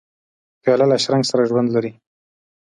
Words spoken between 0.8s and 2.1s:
له شرنګ سره ژوند لري.